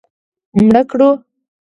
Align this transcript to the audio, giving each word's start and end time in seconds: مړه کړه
مړه 0.65 0.81
کړه 0.89 1.09